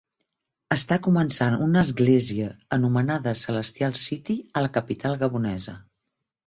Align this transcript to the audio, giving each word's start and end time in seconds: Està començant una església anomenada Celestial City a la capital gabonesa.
Està 0.75 0.97
començant 1.07 1.57
una 1.65 1.83
església 1.89 2.49
anomenada 2.79 3.37
Celestial 3.45 3.97
City 4.07 4.39
a 4.63 4.67
la 4.69 4.75
capital 4.81 5.21
gabonesa. 5.25 5.81